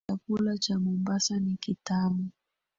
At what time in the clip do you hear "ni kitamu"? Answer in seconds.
1.39-2.29